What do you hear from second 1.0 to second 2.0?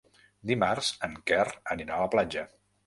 en Quer anirà